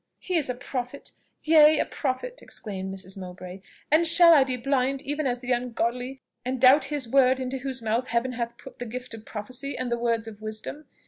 "He 0.17 0.35
is 0.35 0.49
a 0.49 0.55
prophet! 0.55 1.11
yea, 1.43 1.77
a 1.77 1.85
prophet!" 1.85 2.41
exclaimed 2.41 2.91
Mrs. 2.91 3.15
Mowbray; 3.19 3.61
"and 3.91 4.07
shall 4.07 4.33
I 4.33 4.43
be 4.43 4.57
blind 4.57 5.03
even 5.03 5.27
as 5.27 5.41
the 5.41 5.51
ungodly, 5.51 6.23
and 6.43 6.59
doubt 6.59 6.85
his 6.85 7.07
word 7.07 7.39
into 7.39 7.59
whose 7.59 7.83
mouth 7.83 8.07
Heaven 8.07 8.31
hath 8.31 8.57
put 8.57 8.79
the 8.79 8.87
gift 8.87 9.13
of 9.13 9.25
prophecy 9.25 9.77
and 9.77 9.91
the 9.91 9.99
words 9.99 10.27
of 10.27 10.41
wisdom? 10.41 10.87